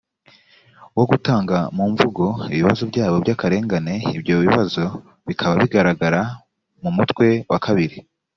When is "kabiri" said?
7.65-7.97